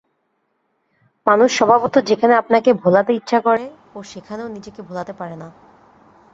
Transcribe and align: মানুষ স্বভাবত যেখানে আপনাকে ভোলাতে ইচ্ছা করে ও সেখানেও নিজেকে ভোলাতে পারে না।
মানুষ 1.27 1.49
স্বভাবত 1.57 1.95
যেখানে 2.09 2.33
আপনাকে 2.35 2.69
ভোলাতে 2.73 3.11
ইচ্ছা 3.13 3.39
করে 3.41 3.65
ও 3.95 3.99
সেখানেও 4.03 4.47
নিজেকে 4.47 4.81
ভোলাতে 4.81 5.13
পারে 5.13 5.35
না। 5.35 5.47